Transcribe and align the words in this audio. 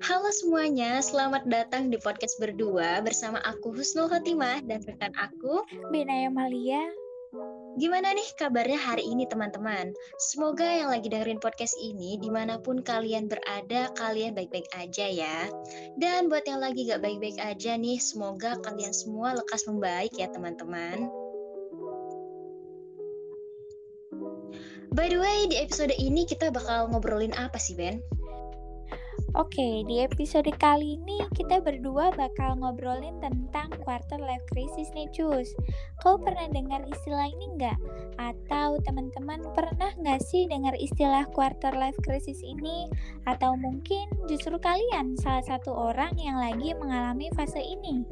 Halo 0.00 0.32
semuanya, 0.32 0.96
selamat 1.04 1.44
datang 1.44 1.92
di 1.92 2.00
podcast 2.00 2.40
berdua 2.40 3.04
bersama 3.04 3.36
aku 3.44 3.68
Husnul 3.68 4.08
Khotimah 4.08 4.64
dan 4.64 4.80
rekan 4.88 5.12
aku 5.12 5.60
Benaya 5.92 6.32
Malia. 6.32 6.80
Gimana 7.76 8.16
nih 8.16 8.24
kabarnya 8.40 8.80
hari 8.80 9.04
ini 9.04 9.28
teman-teman? 9.28 9.92
Semoga 10.16 10.64
yang 10.64 10.88
lagi 10.88 11.12
dengerin 11.12 11.36
podcast 11.36 11.76
ini 11.76 12.16
di 12.16 12.32
mana 12.32 12.56
pun 12.56 12.80
kalian 12.80 13.28
berada, 13.28 13.92
kalian 14.00 14.32
baik-baik 14.32 14.72
aja 14.72 15.04
ya. 15.04 15.52
Dan 16.00 16.32
buat 16.32 16.48
yang 16.48 16.64
lagi 16.64 16.88
gak 16.88 17.04
baik-baik 17.04 17.36
aja 17.36 17.76
nih, 17.76 18.00
semoga 18.00 18.56
kalian 18.64 18.96
semua 18.96 19.36
lekas 19.36 19.68
membaik 19.68 20.16
ya 20.16 20.32
teman-teman. 20.32 21.12
By 24.96 25.12
the 25.12 25.20
way, 25.20 25.44
di 25.52 25.60
episode 25.60 25.92
ini 26.00 26.24
kita 26.24 26.48
bakal 26.48 26.88
ngobrolin 26.88 27.36
apa 27.36 27.60
sih, 27.60 27.76
Ben? 27.76 28.00
Oke, 29.36 29.84
di 29.84 30.00
episode 30.00 30.48
kali 30.56 30.96
ini 30.96 31.20
kita 31.36 31.60
berdua 31.60 32.08
bakal 32.16 32.56
ngobrolin 32.56 33.20
tentang 33.20 33.68
quarter 33.84 34.16
life 34.16 34.40
crisis 34.48 34.88
nih 34.96 35.04
cus. 35.12 35.52
Kau 36.00 36.16
pernah 36.16 36.48
dengar 36.48 36.80
istilah 36.88 37.28
ini 37.28 37.52
nggak? 37.60 37.76
Atau 38.16 38.80
teman-teman 38.88 39.44
pernah 39.52 39.92
nggak 40.00 40.24
sih 40.24 40.48
dengar 40.48 40.72
istilah 40.80 41.28
quarter 41.36 41.76
life 41.76 42.00
crisis 42.00 42.40
ini? 42.40 42.88
Atau 43.28 43.60
mungkin 43.60 44.08
justru 44.24 44.56
kalian 44.56 45.20
salah 45.20 45.44
satu 45.44 45.68
orang 45.68 46.16
yang 46.16 46.40
lagi 46.40 46.72
mengalami 46.72 47.28
fase 47.36 47.60
ini? 47.60 48.08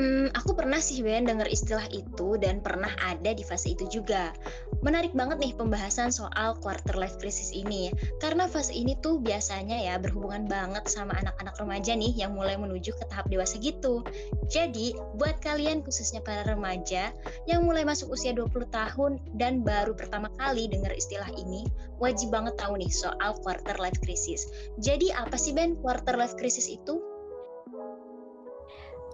Hmm, 0.00 0.32
aku 0.32 0.56
pernah 0.56 0.80
sih 0.80 1.04
Ben 1.04 1.28
dengar 1.28 1.44
istilah 1.44 1.84
itu 1.92 2.40
dan 2.40 2.64
pernah 2.64 2.88
ada 3.04 3.36
di 3.36 3.44
fase 3.44 3.76
itu 3.76 3.84
juga. 4.00 4.32
Menarik 4.80 5.12
banget 5.12 5.36
nih 5.36 5.52
pembahasan 5.52 6.08
soal 6.08 6.56
quarter 6.64 6.96
life 6.96 7.20
crisis 7.20 7.52
ini 7.52 7.92
karena 8.16 8.48
fase 8.48 8.72
ini 8.72 8.96
tuh 9.04 9.20
biasanya 9.20 9.76
ya 9.76 10.00
berhubungan 10.00 10.48
banget 10.48 10.88
sama 10.88 11.12
anak-anak 11.20 11.52
remaja 11.60 11.92
nih 11.92 12.16
yang 12.16 12.32
mulai 12.32 12.56
menuju 12.56 12.96
ke 12.96 13.04
tahap 13.12 13.28
dewasa 13.28 13.60
gitu. 13.60 14.00
Jadi, 14.48 14.96
buat 15.20 15.36
kalian 15.44 15.84
khususnya 15.84 16.24
para 16.24 16.48
remaja 16.48 17.12
yang 17.44 17.68
mulai 17.68 17.84
masuk 17.84 18.16
usia 18.16 18.32
20 18.32 18.72
tahun 18.72 19.20
dan 19.36 19.60
baru 19.60 19.92
pertama 19.92 20.32
kali 20.40 20.64
dengar 20.64 20.96
istilah 20.96 21.28
ini, 21.36 21.68
wajib 22.00 22.32
banget 22.32 22.56
tahu 22.56 22.80
nih 22.80 22.88
soal 22.88 23.36
quarter 23.44 23.76
life 23.76 24.00
crisis. 24.00 24.48
Jadi, 24.80 25.12
apa 25.12 25.36
sih 25.36 25.52
Ben 25.52 25.76
quarter 25.76 26.16
life 26.16 26.40
crisis 26.40 26.72
itu? 26.72 26.99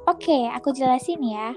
Oke, 0.06 0.46
aku 0.54 0.70
jelasin 0.70 1.18
ya. 1.18 1.50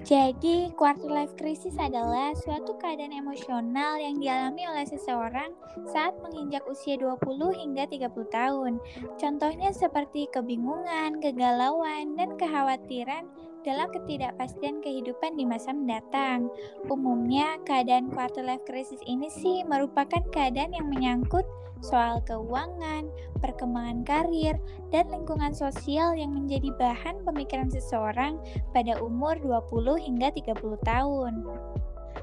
Jadi, 0.00 0.74
quarter 0.74 1.06
life 1.06 1.36
crisis 1.38 1.76
adalah 1.78 2.34
suatu 2.34 2.74
keadaan 2.80 3.14
emosional 3.14 4.00
yang 4.00 4.18
dialami 4.18 4.66
oleh 4.66 4.82
seseorang 4.88 5.54
saat 5.86 6.16
menginjak 6.18 6.66
usia 6.66 6.98
20 6.98 7.20
hingga 7.54 7.86
30 7.86 8.10
tahun. 8.32 8.82
Contohnya 9.20 9.70
seperti 9.70 10.26
kebingungan, 10.34 11.22
kegalauan, 11.22 12.18
dan 12.18 12.34
kekhawatiran 12.34 13.28
dalam 13.62 13.88
ketidakpastian 13.92 14.80
kehidupan 14.80 15.36
di 15.36 15.44
masa 15.44 15.72
mendatang. 15.74 16.48
Umumnya, 16.88 17.60
keadaan 17.68 18.12
quarter 18.12 18.44
life 18.44 18.64
crisis 18.64 19.00
ini 19.04 19.28
sih 19.28 19.62
merupakan 19.68 20.22
keadaan 20.32 20.72
yang 20.72 20.88
menyangkut 20.88 21.44
soal 21.80 22.20
keuangan, 22.28 23.08
perkembangan 23.40 24.04
karir, 24.04 24.56
dan 24.92 25.08
lingkungan 25.08 25.56
sosial 25.56 26.12
yang 26.12 26.36
menjadi 26.36 26.72
bahan 26.76 27.24
pemikiran 27.24 27.72
seseorang 27.72 28.36
pada 28.76 29.00
umur 29.00 29.36
20 29.40 29.96
hingga 29.96 30.28
30 30.32 30.76
tahun. 30.84 31.44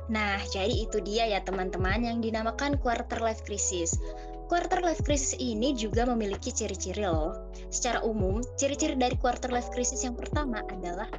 Nah, 0.08 0.40
jadi 0.54 0.72
itu 0.88 1.04
dia 1.04 1.28
ya 1.28 1.44
teman-teman 1.44 2.00
yang 2.00 2.24
dinamakan 2.24 2.80
quarter 2.80 3.20
life 3.20 3.44
crisis. 3.44 4.00
Quarter 4.48 4.80
life 4.80 5.04
crisis 5.04 5.36
ini 5.44 5.76
juga 5.76 6.08
memiliki 6.08 6.56
ciri-ciri 6.56 7.04
loh. 7.04 7.52
Secara 7.68 8.00
umum, 8.08 8.40
ciri-ciri 8.56 8.96
dari 8.96 9.20
quarter 9.20 9.52
life 9.52 9.68
crisis 9.76 10.08
yang 10.08 10.16
pertama 10.16 10.64
adalah 10.72 11.12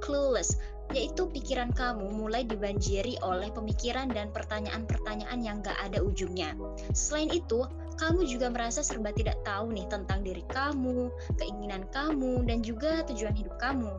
clueless, 0.00 0.56
yaitu 0.96 1.28
pikiran 1.28 1.72
kamu 1.76 2.08
mulai 2.12 2.40
dibanjiri 2.48 3.20
oleh 3.20 3.52
pemikiran 3.52 4.08
dan 4.12 4.32
pertanyaan-pertanyaan 4.32 5.44
yang 5.44 5.60
gak 5.60 5.76
ada 5.80 6.00
ujungnya. 6.00 6.56
Selain 6.96 7.28
itu, 7.32 7.68
kamu 8.00 8.24
juga 8.24 8.48
merasa 8.48 8.80
serba 8.80 9.12
tidak 9.12 9.44
tahu 9.44 9.72
nih 9.72 9.84
tentang 9.92 10.24
diri 10.24 10.44
kamu, 10.48 11.12
keinginan 11.36 11.84
kamu, 11.92 12.48
dan 12.48 12.64
juga 12.64 13.04
tujuan 13.12 13.36
hidup 13.36 13.60
kamu. 13.60 13.92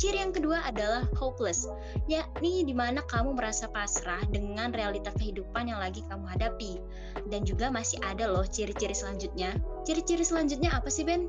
Ciri 0.00 0.16
yang 0.16 0.32
kedua 0.32 0.64
adalah 0.64 1.04
hopeless, 1.20 1.68
yakni 2.08 2.64
di 2.64 2.72
mana 2.72 3.04
kamu 3.04 3.36
merasa 3.36 3.68
pasrah 3.68 4.24
dengan 4.32 4.72
realita 4.72 5.12
kehidupan 5.20 5.68
yang 5.68 5.76
lagi 5.76 6.00
kamu 6.08 6.24
hadapi. 6.24 6.80
Dan 7.28 7.44
juga 7.44 7.68
masih 7.68 8.00
ada 8.08 8.24
loh 8.24 8.48
ciri-ciri 8.48 8.96
selanjutnya. 8.96 9.60
Ciri-ciri 9.84 10.24
selanjutnya 10.24 10.72
apa 10.72 10.88
sih, 10.88 11.04
Ben? 11.04 11.28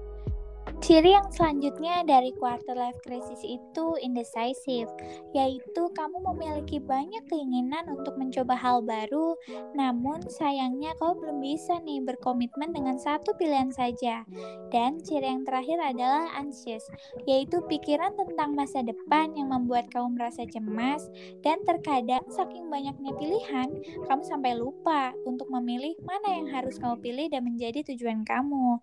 Ciri 0.81 1.13
yang 1.13 1.29
selanjutnya 1.29 2.01
dari 2.09 2.33
quarter 2.33 2.73
life 2.73 2.97
crisis 3.05 3.37
itu 3.45 4.01
indecisive, 4.01 4.89
yaitu 5.29 5.83
kamu 5.93 6.17
memiliki 6.33 6.81
banyak 6.81 7.21
keinginan 7.29 7.85
untuk 7.85 8.17
mencoba 8.17 8.57
hal 8.57 8.81
baru, 8.81 9.37
namun 9.77 10.25
sayangnya 10.25 10.97
kau 10.97 11.13
belum 11.13 11.37
bisa 11.37 11.77
nih 11.85 12.01
berkomitmen 12.01 12.73
dengan 12.73 12.97
satu 12.97 13.29
pilihan 13.37 13.69
saja. 13.69 14.25
Dan 14.73 14.97
ciri 15.05 15.29
yang 15.29 15.45
terakhir 15.45 15.77
adalah 15.77 16.33
anxious, 16.33 16.89
yaitu 17.29 17.61
pikiran 17.69 18.17
tentang 18.17 18.57
masa 18.57 18.81
depan 18.81 19.37
yang 19.37 19.53
membuat 19.53 19.85
kamu 19.93 20.17
merasa 20.17 20.49
cemas 20.49 21.05
dan 21.45 21.61
terkadang 21.61 22.25
saking 22.33 22.73
banyaknya 22.73 23.13
pilihan, 23.21 23.69
kamu 24.09 24.23
sampai 24.25 24.57
lupa 24.57 25.13
untuk 25.29 25.45
memilih 25.53 25.93
mana 26.01 26.41
yang 26.41 26.49
harus 26.49 26.81
kamu 26.81 26.97
pilih 27.05 27.29
dan 27.29 27.45
menjadi 27.45 27.85
tujuan 27.93 28.25
kamu. 28.25 28.81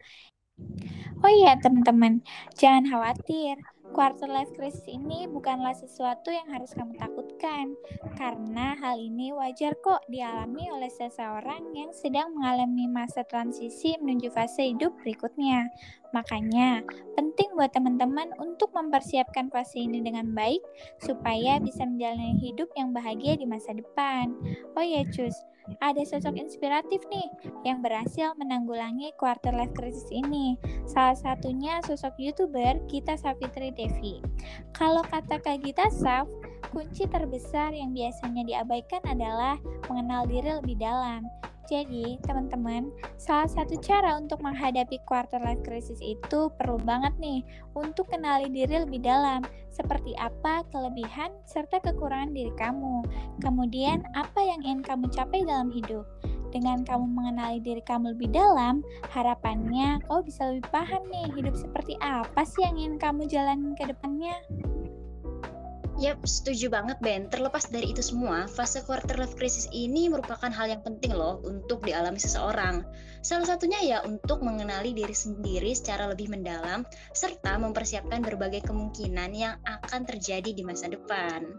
Oh 1.22 1.30
iya 1.38 1.50
teman-teman, 1.62 2.12
jangan 2.60 2.84
khawatir. 2.90 3.56
Quarter 3.88 4.30
life 4.30 4.52
crisis 4.54 4.86
ini 4.86 5.26
bukanlah 5.26 5.74
sesuatu 5.74 6.30
yang 6.30 6.46
harus 6.54 6.70
kamu 6.70 6.94
takutkan, 6.94 7.74
karena 8.14 8.78
hal 8.78 8.94
ini 9.00 9.34
wajar 9.34 9.74
kok 9.82 10.06
dialami 10.06 10.70
oleh 10.70 10.86
seseorang 10.92 11.74
yang 11.74 11.90
sedang 11.90 12.30
mengalami 12.36 12.86
masa 12.86 13.26
transisi 13.26 13.98
menuju 13.98 14.30
fase 14.30 14.70
hidup 14.70 14.94
berikutnya. 15.02 15.66
Makanya, 16.14 16.80
penting 17.18 17.52
buat 17.52 17.74
teman-teman 17.74 18.32
untuk 18.40 18.72
mempersiapkan 18.72 19.52
fase 19.52 19.84
ini 19.84 20.00
dengan 20.00 20.32
baik, 20.32 20.62
supaya 21.02 21.60
bisa 21.60 21.84
menjalani 21.84 22.38
hidup 22.38 22.70
yang 22.78 22.94
bahagia 22.96 23.36
di 23.36 23.44
masa 23.44 23.76
depan. 23.76 24.32
Oh 24.72 24.84
ya, 24.84 25.04
cus, 25.10 25.36
ada 25.84 26.00
sosok 26.00 26.40
inspiratif 26.40 27.04
nih 27.12 27.28
yang 27.68 27.84
berhasil 27.84 28.32
menanggulangi 28.40 29.12
quarter 29.20 29.52
life 29.52 29.76
crisis 29.76 30.08
ini. 30.08 30.56
Salah 30.88 31.12
satunya 31.12 31.84
sosok 31.84 32.16
YouTuber 32.16 32.88
Gita 32.88 33.20
Savitri 33.20 33.68
Devi. 33.78 34.18
Kalau 34.74 35.06
kata 35.06 35.38
Kak 35.38 35.62
Gita 35.62 35.86
Sav, 35.94 36.26
kunci 36.74 37.06
terbesar 37.06 37.70
yang 37.70 37.94
biasanya 37.94 38.42
diabaikan 38.42 39.00
adalah 39.06 39.54
mengenal 39.86 40.26
diri 40.26 40.50
lebih 40.58 40.76
dalam. 40.82 41.22
Jadi, 41.68 42.16
teman-teman, 42.24 42.88
salah 43.20 43.44
satu 43.44 43.76
cara 43.84 44.16
untuk 44.16 44.40
menghadapi 44.40 45.04
quarter 45.04 45.36
life 45.44 45.60
crisis 45.68 46.00
itu 46.00 46.48
perlu 46.56 46.80
banget 46.80 47.12
nih 47.20 47.44
untuk 47.76 48.08
kenali 48.08 48.48
diri 48.48 48.88
lebih 48.88 49.04
dalam, 49.04 49.44
seperti 49.68 50.16
apa 50.16 50.64
kelebihan 50.72 51.28
serta 51.44 51.76
kekurangan 51.84 52.32
diri 52.32 52.48
kamu. 52.56 53.04
Kemudian, 53.44 54.00
apa 54.16 54.40
yang 54.40 54.64
ingin 54.64 54.80
kamu 54.80 55.12
capai 55.12 55.44
dalam 55.44 55.68
hidup. 55.68 56.08
Dengan 56.48 56.80
kamu 56.80 57.06
mengenali 57.12 57.60
diri 57.60 57.82
kamu 57.84 58.16
lebih 58.16 58.32
dalam, 58.32 58.80
harapannya 59.12 60.00
kau 60.08 60.24
bisa 60.24 60.48
lebih 60.48 60.64
paham 60.72 61.04
nih 61.12 61.28
hidup 61.36 61.52
seperti 61.52 61.94
apa 62.00 62.42
sih 62.48 62.64
yang 62.64 62.76
ingin 62.80 62.96
kamu 62.96 63.28
jalanin 63.28 63.76
ke 63.76 63.84
depannya. 63.84 64.36
Yap, 65.98 66.22
setuju 66.22 66.70
banget 66.70 66.94
Ben. 67.02 67.26
Terlepas 67.26 67.74
dari 67.74 67.90
itu 67.90 67.98
semua, 68.06 68.46
fase 68.46 68.86
quarter 68.86 69.18
life 69.18 69.34
crisis 69.34 69.66
ini 69.74 70.06
merupakan 70.06 70.46
hal 70.46 70.70
yang 70.70 70.78
penting 70.86 71.10
loh 71.10 71.42
untuk 71.42 71.82
dialami 71.82 72.22
seseorang. 72.22 72.86
Salah 73.18 73.50
satunya 73.50 73.82
ya 73.82 73.98
untuk 74.06 74.46
mengenali 74.46 74.94
diri 74.94 75.10
sendiri 75.10 75.74
secara 75.74 76.06
lebih 76.06 76.30
mendalam, 76.30 76.86
serta 77.10 77.58
mempersiapkan 77.58 78.22
berbagai 78.22 78.62
kemungkinan 78.70 79.30
yang 79.34 79.58
akan 79.66 80.06
terjadi 80.06 80.54
di 80.54 80.62
masa 80.62 80.86
depan. 80.86 81.58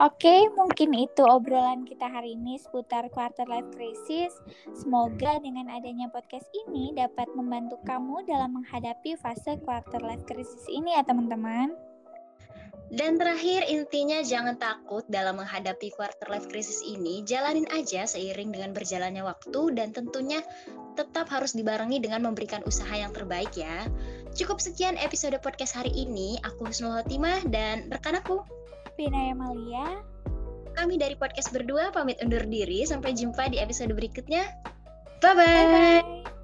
Oke, 0.00 0.48
mungkin 0.56 0.96
itu 0.96 1.20
obrolan 1.28 1.84
kita 1.84 2.08
hari 2.08 2.32
ini 2.32 2.56
seputar 2.56 3.12
quarter 3.12 3.44
life 3.44 3.68
crisis. 3.76 4.32
Semoga 4.72 5.36
dengan 5.44 5.68
adanya 5.68 6.08
podcast 6.08 6.48
ini 6.56 6.96
dapat 6.96 7.28
membantu 7.36 7.76
kamu 7.84 8.24
dalam 8.24 8.56
menghadapi 8.56 9.20
fase 9.20 9.60
quarter 9.60 10.00
life 10.00 10.24
crisis 10.24 10.64
ini 10.72 10.96
ya 10.96 11.04
teman-teman. 11.04 11.76
Dan 12.88 13.20
terakhir, 13.20 13.68
intinya 13.68 14.24
jangan 14.24 14.56
takut 14.56 15.04
dalam 15.12 15.36
menghadapi 15.36 15.92
quarter 15.92 16.32
life 16.32 16.48
crisis 16.48 16.80
ini. 16.80 17.20
Jalanin 17.28 17.68
aja 17.68 18.08
seiring 18.08 18.56
dengan 18.56 18.72
berjalannya 18.72 19.20
waktu 19.20 19.76
dan 19.76 19.92
tentunya 19.92 20.40
tetap 20.96 21.28
harus 21.28 21.52
dibarengi 21.52 22.00
dengan 22.00 22.24
memberikan 22.24 22.64
usaha 22.64 22.90
yang 22.96 23.12
terbaik 23.12 23.52
ya. 23.52 23.84
Cukup 24.32 24.64
sekian 24.64 24.96
episode 24.96 25.36
podcast 25.44 25.76
hari 25.76 25.92
ini. 25.92 26.40
Aku 26.48 26.64
Husnul 26.64 26.98
Hotimah 26.98 27.46
dan 27.52 27.86
rekan 27.94 28.18
aku, 28.18 28.42
Binaya 29.00 29.32
Malia. 29.32 30.04
Kami 30.76 31.00
dari 31.00 31.16
podcast 31.16 31.48
berdua 31.56 31.88
pamit 31.88 32.20
undur 32.20 32.44
diri. 32.44 32.84
Sampai 32.84 33.16
jumpa 33.16 33.48
di 33.48 33.56
episode 33.56 33.96
berikutnya. 33.96 34.44
Bye-bye. 35.24 35.40
Bye-bye. 35.40 36.39